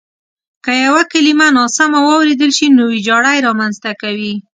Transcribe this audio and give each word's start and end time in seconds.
که 0.63 0.71
یوه 0.85 1.01
کلیمه 1.13 1.47
ناسمه 1.57 1.99
واورېدل 2.03 2.51
شي 2.57 2.67
نو 2.77 2.83
وېجاړی 2.91 3.37
رامنځته 3.47 3.91
کوي. 4.01 4.33